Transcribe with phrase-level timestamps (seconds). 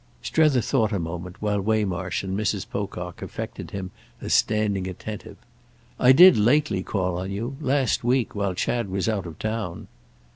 [0.23, 2.67] Strether thought a moment while Waymarsh and Mrs.
[2.67, 5.37] Pocock affected him as standing attentive.
[5.99, 7.55] "I did lately call on you.
[7.61, 9.87] Last week—while Chad was out of town."